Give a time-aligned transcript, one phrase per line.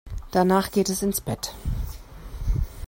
[0.31, 1.53] Danach geht es ins Bett.